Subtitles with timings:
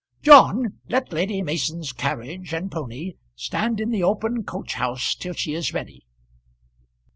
[0.23, 5.53] John, let Lady Mason's carriage and pony stand in the open coach house till she
[5.53, 6.07] is ready."